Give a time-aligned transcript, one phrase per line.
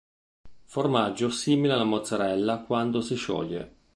[0.65, 3.75] Formaggio simile alla mozzarella quando si scioglie.